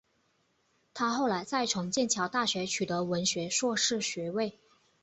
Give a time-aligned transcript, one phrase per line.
[0.95, 4.57] 她后来再从剑桥大学取得文学硕士学位。